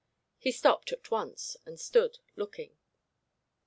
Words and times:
He 0.39 0.51
stopped 0.51 0.91
at 0.91 1.11
once 1.11 1.57
and 1.63 1.79
stood 1.79 2.17
looking. 2.35 2.75